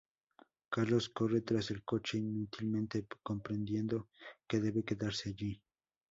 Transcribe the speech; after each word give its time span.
Carlos 0.71 1.09
corre 1.11 1.41
tras 1.41 1.69
el 1.69 1.83
coche 1.83 2.17
inútilmente, 2.17 3.05
comprendiendo 3.21 4.09
que 4.47 4.59
debe 4.59 4.83
quedarse 4.83 5.29
allí. 5.29 5.61